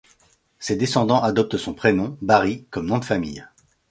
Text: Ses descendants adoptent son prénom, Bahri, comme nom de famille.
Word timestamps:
Ses 0.57 0.77
descendants 0.77 1.21
adoptent 1.21 1.57
son 1.59 1.75
prénom, 1.75 2.17
Bahri, 2.23 2.65
comme 2.71 2.87
nom 2.87 2.97
de 2.97 3.05
famille. 3.05 3.47